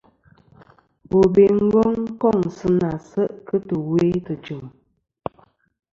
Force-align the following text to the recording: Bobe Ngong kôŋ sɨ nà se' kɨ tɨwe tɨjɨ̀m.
Bobe 1.09 1.45
Ngong 1.65 2.01
kôŋ 2.21 2.37
sɨ 2.57 2.67
nà 2.81 2.91
se' 3.09 3.35
kɨ 3.47 3.55
tɨwe 3.67 4.05
tɨjɨ̀m. 4.25 4.65